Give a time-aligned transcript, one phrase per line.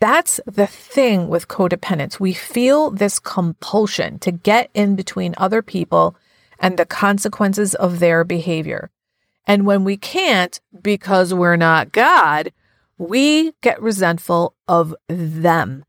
[0.00, 2.18] That's the thing with codependence.
[2.18, 6.16] We feel this compulsion to get in between other people
[6.58, 8.90] and the consequences of their behavior.
[9.46, 12.50] And when we can't, because we're not God,
[12.96, 15.84] we get resentful of them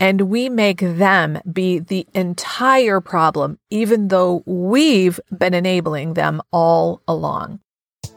[0.00, 7.00] and we make them be the entire problem, even though we've been enabling them all
[7.06, 7.60] along.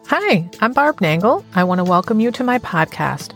[0.07, 1.43] Hi, I'm Barb Nangle.
[1.53, 3.33] I want to welcome you to my podcast,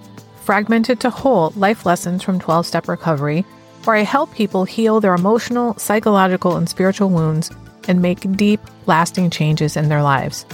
[0.49, 3.45] Fragmented to Whole Life Lessons from 12 Step Recovery,
[3.83, 7.51] where I help people heal their emotional, psychological, and spiritual wounds
[7.87, 10.47] and make deep, lasting changes in their lives.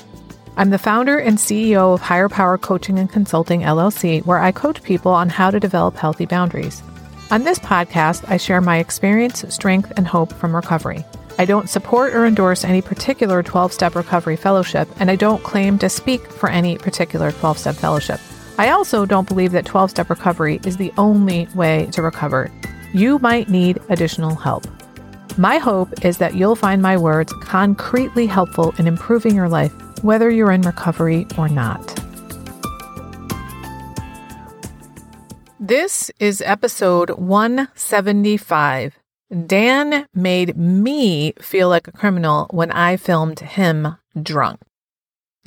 [0.57, 4.83] I'm the founder and CEO of Higher Power Coaching and Consulting LLC, where I coach
[4.83, 6.83] people on how to develop healthy boundaries.
[7.31, 11.05] On this podcast, I share my experience, strength, and hope from recovery.
[11.39, 15.77] I don't support or endorse any particular 12 step recovery fellowship, and I don't claim
[15.77, 18.19] to speak for any particular 12 step fellowship.
[18.57, 22.49] I also don't believe that 12 step recovery is the only way to recover.
[22.93, 24.65] You might need additional help.
[25.37, 30.29] My hope is that you'll find my words concretely helpful in improving your life whether
[30.29, 31.99] you're in recovery or not.
[35.59, 38.99] This is episode 175.
[39.45, 44.61] Dan made me feel like a criminal when I filmed him drunk.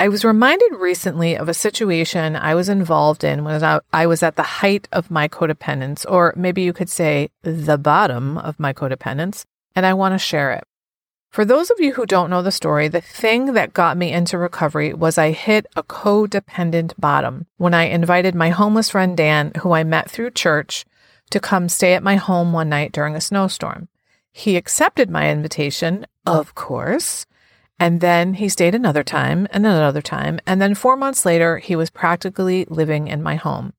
[0.00, 4.36] I was reminded recently of a situation I was involved in when I was at
[4.36, 9.44] the height of my codependence, or maybe you could say the bottom of my codependence,
[9.74, 10.62] and I want to share it.
[11.30, 14.38] For those of you who don't know the story, the thing that got me into
[14.38, 19.72] recovery was I hit a codependent bottom when I invited my homeless friend Dan, who
[19.72, 20.84] I met through church,
[21.30, 23.88] to come stay at my home one night during a snowstorm.
[24.30, 27.26] He accepted my invitation, of course,
[27.79, 30.41] and then he stayed another time and another time.
[30.47, 33.73] And then four months later, he was practically living in my home.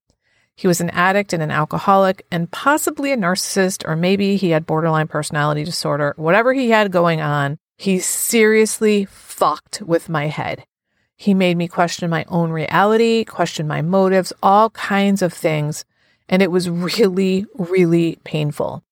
[0.55, 4.65] He was an addict and an alcoholic and possibly a narcissist, or maybe he had
[4.65, 6.13] borderline personality disorder.
[6.17, 10.65] Whatever he had going on, he seriously fucked with my head.
[11.15, 15.85] He made me question my own reality, question my motives, all kinds of things.
[16.27, 18.83] And it was really, really painful.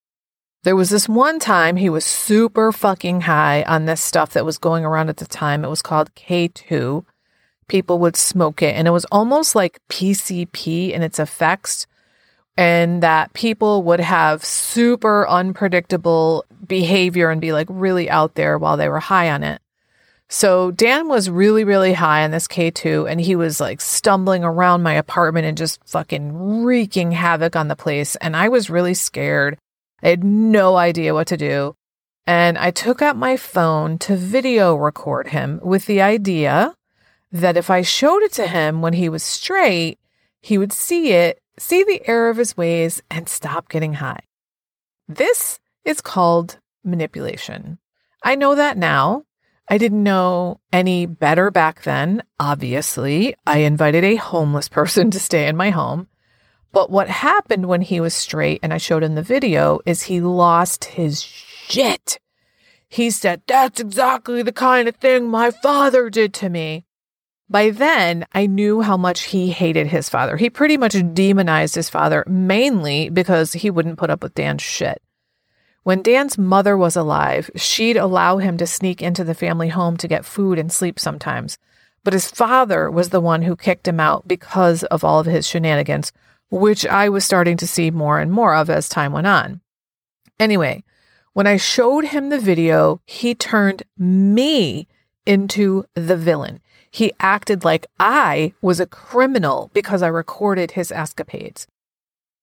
[0.64, 4.58] There was this one time he was super fucking high on this stuff that was
[4.58, 5.64] going around at the time.
[5.64, 7.06] It was called K2
[7.68, 8.76] people would smoke it.
[8.76, 11.86] And it was almost like PCP in its effects,
[12.58, 18.78] and that people would have super unpredictable behavior and be like really out there while
[18.78, 19.62] they were high on it.
[20.30, 24.84] So Dan was really, really high on this K2 and he was like stumbling around
[24.84, 28.18] my apartment and just fucking wreaking havoc on the place.
[28.18, 29.58] And I was really scared.
[30.02, 31.76] I had no idea what to do.
[32.26, 36.76] And I took out my phone to video record him with the idea
[37.32, 40.00] that if I showed it to him when he was straight,
[40.42, 44.22] he would see it, see the error of his ways, and stop getting high.
[45.08, 47.80] This is called manipulation.
[48.24, 49.24] I know that now.
[49.70, 52.24] I didn't know any better back then.
[52.40, 56.08] Obviously, I invited a homeless person to stay in my home.
[56.72, 60.22] But what happened when he was straight and I showed him the video is he
[60.22, 62.20] lost his shit.
[62.90, 66.86] He said, That's exactly the kind of thing my father did to me.
[67.50, 70.36] By then, I knew how much he hated his father.
[70.36, 75.02] He pretty much demonized his father mainly because he wouldn't put up with Dan's shit.
[75.84, 80.08] When Dan's mother was alive, she'd allow him to sneak into the family home to
[80.10, 81.58] get food and sleep sometimes.
[82.04, 85.48] But his father was the one who kicked him out because of all of his
[85.48, 86.12] shenanigans,
[86.50, 89.62] which I was starting to see more and more of as time went on.
[90.40, 90.84] Anyway,
[91.34, 94.88] when I showed him the video, he turned me
[95.26, 96.62] into the villain.
[96.90, 101.68] He acted like I was a criminal because I recorded his escapades,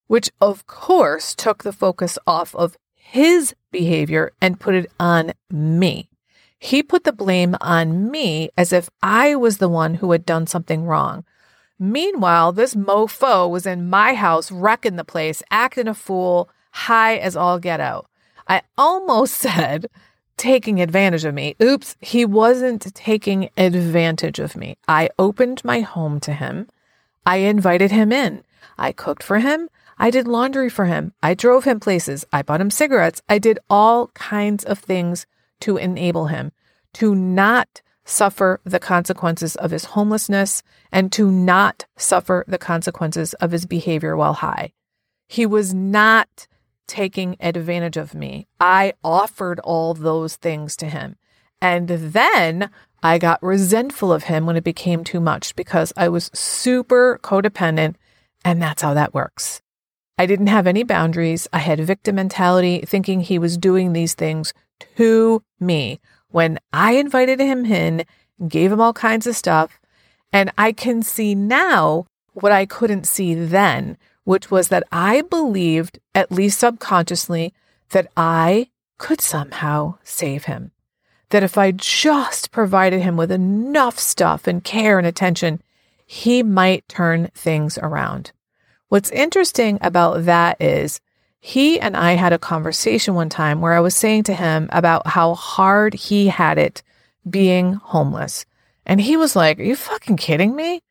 [0.07, 6.09] which of course took the focus off of his behavior and put it on me.
[6.57, 10.47] He put the blame on me as if I was the one who had done
[10.47, 11.25] something wrong.
[11.77, 17.35] Meanwhile, this mofo was in my house, wrecking the place, acting a fool, high as
[17.35, 18.07] all get out.
[18.47, 19.87] I almost said
[20.37, 21.55] taking advantage of me.
[21.61, 24.77] Oops, he wasn't taking advantage of me.
[24.87, 26.67] I opened my home to him.
[27.25, 28.43] I invited him in.
[28.77, 29.69] I cooked for him.
[29.97, 31.13] I did laundry for him.
[31.23, 32.25] I drove him places.
[32.33, 33.21] I bought him cigarettes.
[33.29, 35.25] I did all kinds of things
[35.61, 36.51] to enable him
[36.93, 43.51] to not suffer the consequences of his homelessness and to not suffer the consequences of
[43.51, 44.71] his behavior while high.
[45.27, 46.47] He was not
[46.87, 48.47] taking advantage of me.
[48.59, 51.17] I offered all those things to him.
[51.59, 52.69] And then
[53.01, 57.95] I got resentful of him when it became too much because I was super codependent.
[58.43, 59.61] And that's how that works.
[60.17, 61.47] I didn't have any boundaries.
[61.51, 64.53] I had victim mentality, thinking he was doing these things
[64.97, 65.99] to me
[66.35, 68.03] when I invited him in,
[68.45, 69.79] gave him all kinds of stuff.
[70.33, 75.97] And I can see now what I couldn't see then, which was that I believed,
[76.13, 77.53] at least subconsciously,
[77.91, 78.67] that I
[78.97, 80.71] could somehow save him.
[81.29, 85.61] That if I just provided him with enough stuff and care and attention,
[86.05, 88.33] he might turn things around.
[88.89, 90.99] What's interesting about that is
[91.45, 95.05] he and I had a conversation one time where I was saying to him about
[95.05, 96.81] how hard he had it
[97.29, 98.47] being homeless.
[98.83, 100.81] And he was like, Are you fucking kidding me?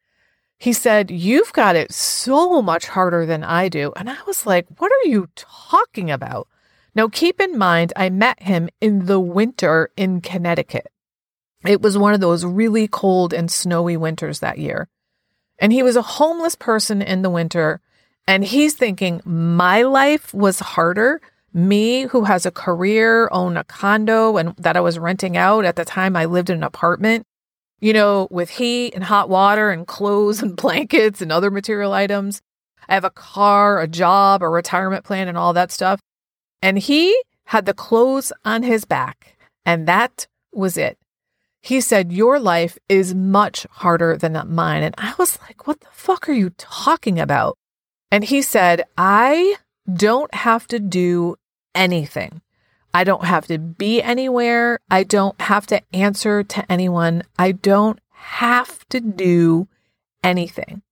[0.57, 3.93] He said, You've got it so much harder than I do.
[3.97, 6.47] And I was like, What are you talking about?
[6.95, 10.87] Now, keep in mind, I met him in the winter in Connecticut.
[11.67, 14.89] It was one of those really cold and snowy winters that year.
[15.59, 17.81] And he was a homeless person in the winter.
[18.27, 21.21] And he's thinking, my life was harder.
[21.53, 25.77] Me, who has a career, own a condo, and that I was renting out at
[25.77, 27.27] the time I lived in an apartment,
[27.81, 32.41] you know, with heat and hot water and clothes and blankets and other material items.
[32.89, 36.01] I have a car, a job, a retirement plan, and all that stuff.
[36.61, 40.99] And he had the clothes on his back, and that was it.
[41.63, 44.83] He said, Your life is much harder than mine.
[44.83, 47.57] And I was like, What the fuck are you talking about?
[48.15, 49.57] And he said, I
[49.93, 51.35] don't have to do
[51.75, 52.43] anything.
[52.95, 54.79] I don't have to be anywhere.
[54.89, 57.25] I don't have to answer to anyone.
[57.41, 59.67] I don't have to do
[60.23, 60.83] anything.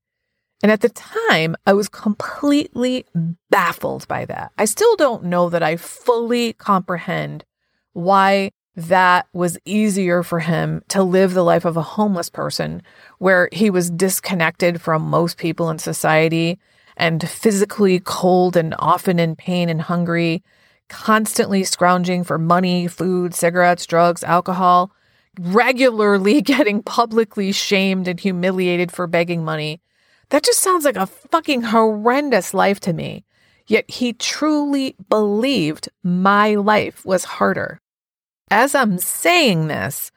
[0.64, 3.06] And at the time, I was completely
[3.48, 4.50] baffled by that.
[4.58, 7.44] I still don't know that I fully comprehend
[7.92, 12.82] why that was easier for him to live the life of a homeless person
[13.18, 16.58] where he was disconnected from most people in society
[17.02, 20.42] and physically cold and often in pain and hungry,
[20.88, 24.92] constantly scrounging for money, food, cigarettes, drugs, alcohol,
[25.38, 29.80] regularly getting publicly shamed and humiliated for begging money
[30.32, 33.22] that just sounds like a fucking horrendous life to me.
[33.66, 37.82] Yet he truly believed my life was harder.
[38.50, 40.10] As I'm saying this,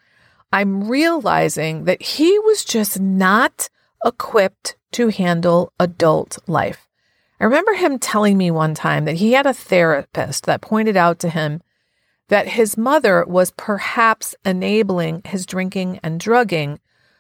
[0.54, 3.70] I'm realizing that he was just not
[4.04, 6.88] equipped to handle adult life.
[7.40, 11.20] I remember him telling me one time that he had a therapist that pointed out
[11.20, 11.62] to him
[12.30, 16.80] that his mother was perhaps enabling his drinking and drugging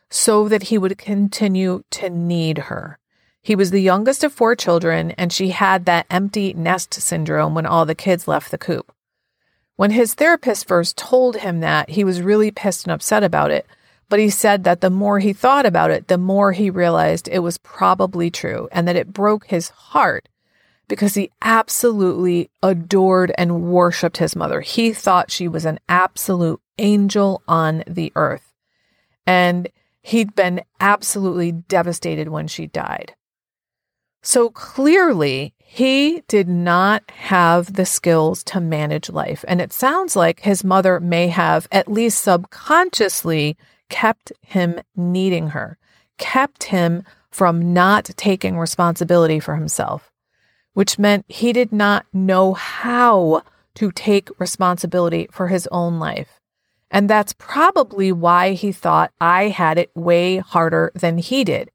[0.09, 2.97] so that he would continue to need her.
[3.41, 7.65] He was the youngest of four children, and she had that empty nest syndrome when
[7.67, 8.91] all the kids left the coop.
[9.75, 13.67] When his therapist first told him that, he was really pissed and upset about it.
[14.09, 17.39] But he said that the more he thought about it, the more he realized it
[17.39, 20.29] was probably true and that it broke his heart
[20.87, 24.61] because he absolutely adored and worshiped his mother.
[24.61, 28.53] He thought she was an absolute angel on the earth.
[29.25, 29.69] And
[30.05, 33.15] He'd been absolutely devastated when she died.
[34.21, 39.43] So clearly, he did not have the skills to manage life.
[39.47, 43.57] And it sounds like his mother may have, at least subconsciously,
[43.89, 45.77] kept him needing her,
[46.17, 50.11] kept him from not taking responsibility for himself,
[50.73, 53.43] which meant he did not know how
[53.75, 56.39] to take responsibility for his own life.
[56.89, 61.71] And that's probably why he thought I had it way harder than he did,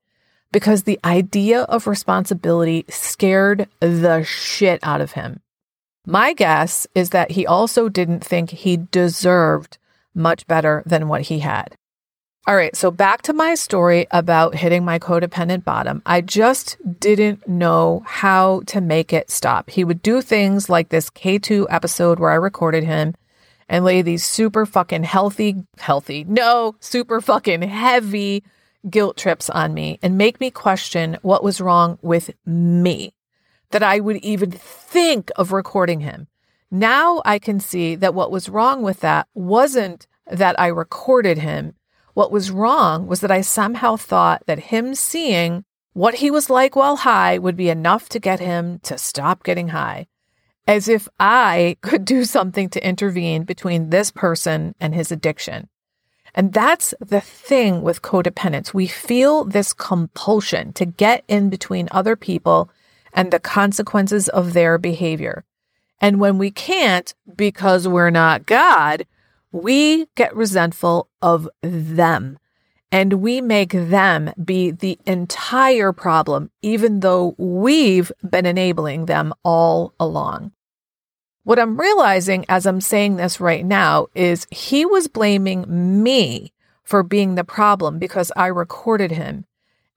[0.51, 5.41] because the idea of responsibility scared the shit out of him.
[6.07, 9.77] My guess is that he also didn't think he deserved
[10.15, 11.77] much better than what he had.
[12.47, 16.03] All right, so back to my story about hitting my codependent bottom.
[16.07, 19.69] I just didn't know how to make it stop.
[19.69, 23.15] He would do things like this K2 episode where I recorded him
[23.69, 28.43] and lay these super fucking healthy, healthy, no, super fucking heavy
[28.89, 33.15] guilt trips on me and make me question what was wrong with me
[33.71, 36.27] that I would even think of recording him.
[36.71, 41.75] Now I can see that what was wrong with that wasn't that I recorded him.
[42.15, 46.77] What was wrong was that I somehow thought that him seeing what he was like
[46.77, 50.07] while high would be enough to get him to stop getting high
[50.67, 55.69] as if I could do something to intervene between this person and his addiction.
[56.33, 58.73] And that's the thing with codependence.
[58.73, 62.71] We feel this compulsion to get in between other people
[63.13, 65.45] and the consequences of their behavior.
[66.01, 69.07] And when we can't, because we're not God,
[69.53, 72.39] we get resentful of them.
[72.93, 79.95] and we make them be the entire problem, even though we've been enabling them all
[80.01, 80.51] along.
[81.45, 85.65] What I'm realizing as I'm saying this right now is he was blaming
[86.03, 86.53] me
[86.85, 89.47] for being the problem because I recorded him.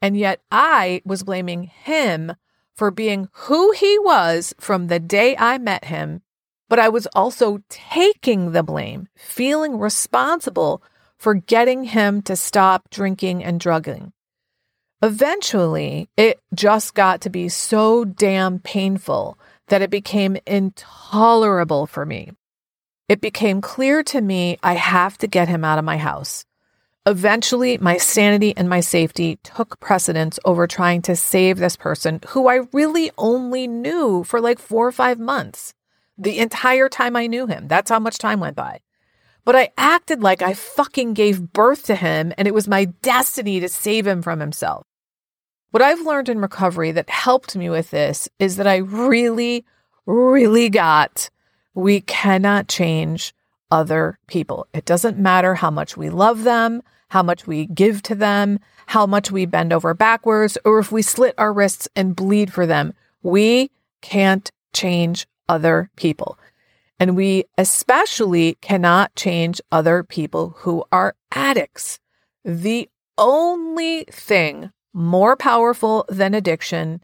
[0.01, 2.33] And yet I was blaming him
[2.75, 6.22] for being who he was from the day I met him.
[6.73, 10.81] But I was also taking the blame, feeling responsible
[11.19, 14.11] for getting him to stop drinking and drugging.
[15.03, 19.37] Eventually, it just got to be so damn painful
[19.67, 22.31] that it became intolerable for me.
[23.07, 26.43] It became clear to me I have to get him out of my house.
[27.05, 32.47] Eventually, my sanity and my safety took precedence over trying to save this person who
[32.47, 35.75] I really only knew for like four or five months.
[36.17, 37.67] The entire time I knew him.
[37.67, 38.81] That's how much time went by.
[39.45, 43.59] But I acted like I fucking gave birth to him and it was my destiny
[43.59, 44.85] to save him from himself.
[45.71, 49.65] What I've learned in recovery that helped me with this is that I really,
[50.05, 51.29] really got
[51.73, 53.33] we cannot change
[53.71, 54.67] other people.
[54.73, 59.07] It doesn't matter how much we love them, how much we give to them, how
[59.07, 62.93] much we bend over backwards, or if we slit our wrists and bleed for them.
[63.23, 66.37] We can't change other people.
[66.99, 71.99] And we especially cannot change other people who are addicts.
[72.45, 77.03] The only thing more powerful than addiction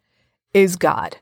[0.54, 1.18] is God.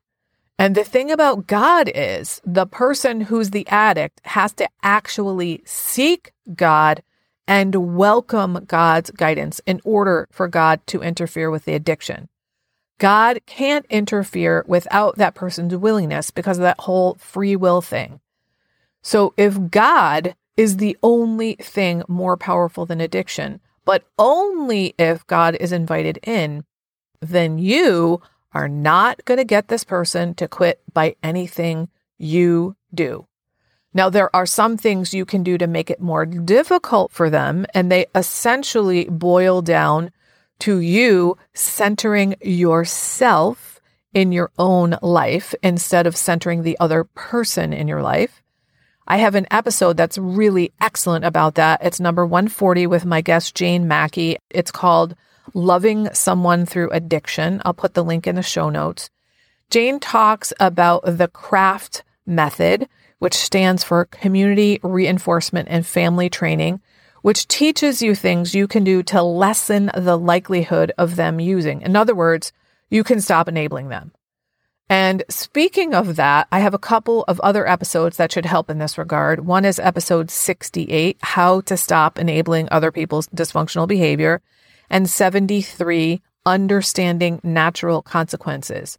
[0.60, 6.32] And the thing about God is the person who's the addict has to actually seek
[6.56, 7.04] God
[7.48, 12.28] and welcome God's guidance in order for God to interfere with the addiction.
[12.98, 18.20] God can't interfere without that person's willingness because of that whole free will thing.
[19.02, 25.56] So if God is the only thing more powerful than addiction, but only if God
[25.56, 26.66] is invited in,
[27.22, 28.22] then you
[28.54, 33.28] are not going to get this person to quit by anything you do.
[33.94, 37.66] Now, there are some things you can do to make it more difficult for them,
[37.74, 40.12] and they essentially boil down
[40.60, 43.80] to you centering yourself
[44.14, 48.42] in your own life instead of centering the other person in your life.
[49.08, 51.80] I have an episode that's really excellent about that.
[51.84, 54.38] It's number 140 with my guest, Jane Mackey.
[54.50, 55.16] It's called
[55.54, 57.62] Loving Someone Through Addiction.
[57.64, 59.10] I'll put the link in the show notes.
[59.70, 66.82] Jane talks about the CRAFT method, which stands for Community Reinforcement and Family Training,
[67.22, 71.82] which teaches you things you can do to lessen the likelihood of them using.
[71.82, 72.52] In other words,
[72.90, 74.12] you can stop enabling them.
[74.90, 78.78] And speaking of that, I have a couple of other episodes that should help in
[78.78, 79.46] this regard.
[79.46, 84.42] One is episode 68, How to Stop Enabling Other People's Dysfunctional Behavior,
[84.90, 88.98] and 73, Understanding Natural Consequences.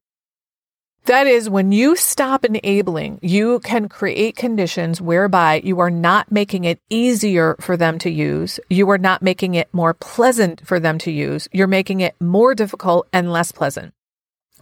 [1.08, 6.64] That is, when you stop enabling, you can create conditions whereby you are not making
[6.64, 8.60] it easier for them to use.
[8.68, 11.48] You are not making it more pleasant for them to use.
[11.50, 13.94] You're making it more difficult and less pleasant.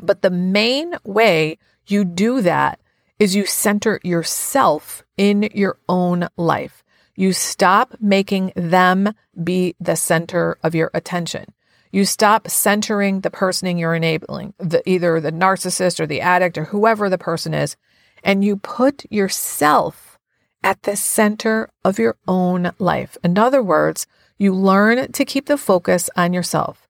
[0.01, 2.79] But the main way you do that
[3.19, 6.85] is you center yourself in your own life.
[7.17, 11.47] You stop making them be the center of your attention.
[11.93, 16.65] You stop centering the person you're enabling, the, either the narcissist or the addict or
[16.65, 17.77] whoever the person is,
[18.23, 20.19] and you put yourself
[20.63, 23.17] at the center of your own life.
[23.23, 24.07] In other words,
[24.39, 26.87] you learn to keep the focus on yourself.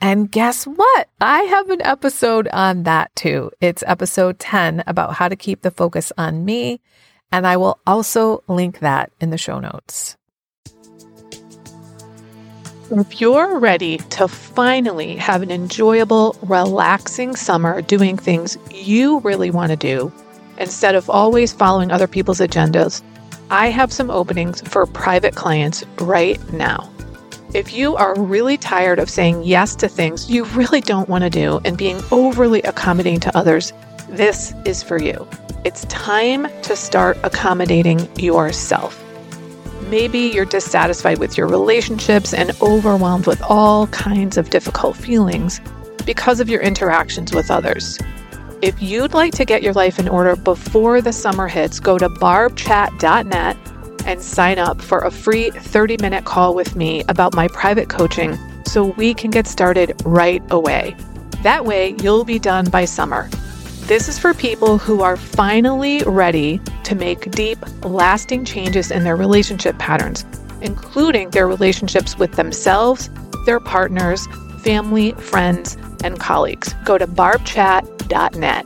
[0.00, 1.08] And guess what?
[1.20, 3.50] I have an episode on that too.
[3.60, 6.80] It's episode 10 about how to keep the focus on me.
[7.30, 10.16] And I will also link that in the show notes.
[12.92, 19.70] If you're ready to finally have an enjoyable, relaxing summer doing things you really want
[19.70, 20.12] to do,
[20.58, 23.00] instead of always following other people's agendas,
[23.48, 26.90] I have some openings for private clients right now.
[27.54, 31.30] If you are really tired of saying yes to things you really don't want to
[31.30, 33.72] do and being overly accommodating to others,
[34.08, 35.28] this is for you.
[35.64, 39.00] It's time to start accommodating yourself.
[39.90, 45.60] Maybe you're dissatisfied with your relationships and overwhelmed with all kinds of difficult feelings
[46.06, 47.98] because of your interactions with others.
[48.62, 52.08] If you'd like to get your life in order before the summer hits, go to
[52.08, 53.56] barbchat.net
[54.06, 58.38] and sign up for a free 30 minute call with me about my private coaching
[58.64, 60.94] so we can get started right away.
[61.42, 63.28] That way, you'll be done by summer.
[63.86, 69.16] This is for people who are finally ready to make deep, lasting changes in their
[69.16, 70.24] relationship patterns,
[70.60, 73.08] including their relationships with themselves
[73.46, 74.26] their partners,
[74.62, 76.74] family, friends, and colleagues.
[76.84, 78.64] Go to barbchat.net.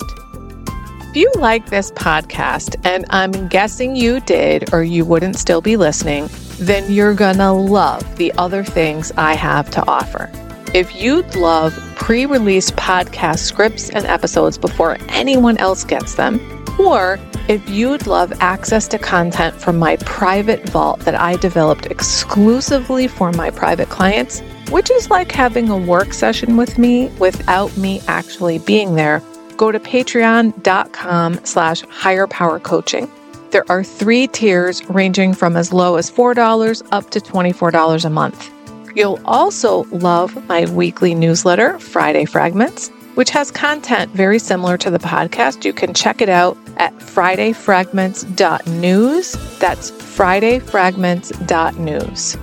[1.10, 5.76] If you like this podcast, and I'm guessing you did or you wouldn't still be
[5.76, 6.28] listening,
[6.58, 10.28] then you're gonna love the other things I have to offer.
[10.74, 17.18] If you'd love pre release podcast scripts and episodes before anyone else gets them, or
[17.48, 23.32] if you'd love access to content from my private vault that I developed exclusively for
[23.32, 24.40] my private clients,
[24.70, 29.22] which is like having a work session with me without me actually being there,
[29.56, 33.10] go to patreon.com slash higher power coaching.
[33.50, 38.50] There are three tiers ranging from as low as $4 up to $24 a month.
[38.96, 44.98] You'll also love my weekly newsletter, Friday Fragments, which has content very similar to the
[44.98, 45.64] podcast.
[45.64, 49.58] You can check it out at fridayfragments.news.
[49.58, 52.36] That's fridayfragments.news.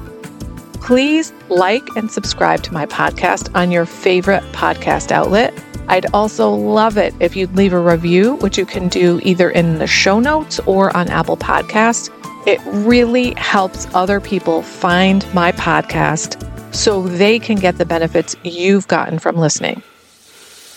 [0.81, 5.53] Please like and subscribe to my podcast on your favorite podcast outlet.
[5.87, 9.77] I'd also love it if you'd leave a review, which you can do either in
[9.77, 12.09] the show notes or on Apple Podcasts.
[12.47, 18.87] It really helps other people find my podcast so they can get the benefits you've
[18.87, 19.83] gotten from listening.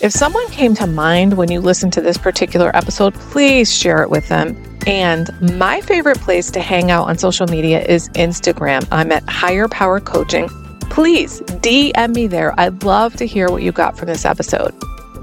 [0.01, 4.09] If someone came to mind when you listened to this particular episode, please share it
[4.09, 4.61] with them.
[4.85, 8.85] And my favorite place to hang out on social media is Instagram.
[8.91, 10.49] I'm at Higher Power Coaching.
[10.89, 12.53] Please DM me there.
[12.59, 14.75] I'd love to hear what you got from this episode.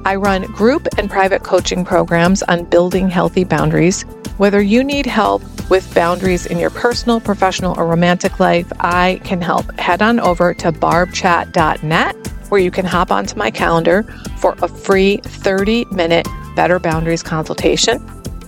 [0.07, 4.03] I run group and private coaching programs on building healthy boundaries.
[4.39, 9.43] Whether you need help with boundaries in your personal, professional, or romantic life, I can
[9.43, 9.79] help.
[9.79, 14.03] Head on over to barbchat.net where you can hop onto my calendar
[14.37, 17.99] for a free 30 minute Better Boundaries consultation.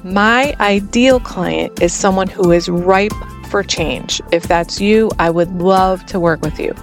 [0.04, 3.14] My ideal client is someone who is ripe
[3.48, 4.20] for change.
[4.30, 6.74] If that's you, I would love to work with you.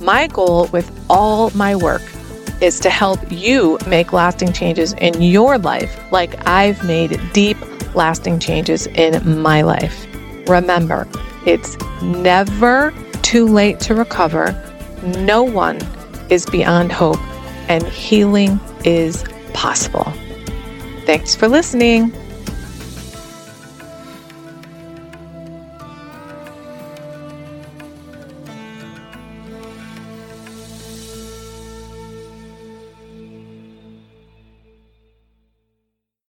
[0.00, 2.02] My goal with all my work
[2.60, 7.56] is to help you make lasting changes in your life, like I've made deep,
[7.94, 10.08] lasting changes in my life.
[10.48, 11.06] Remember,
[11.46, 14.60] it's never too late to recover.
[15.04, 15.78] No one
[16.30, 17.20] is beyond hope,
[17.68, 20.12] and healing is possible.
[21.06, 22.12] Thanks for listening.